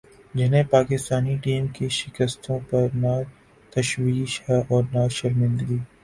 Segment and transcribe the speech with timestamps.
[0.33, 3.13] جنہیں پاکستانی ٹیم کی شکستوں پر نہ
[3.73, 5.77] تشویش ہے اور نہ شرمندگی۔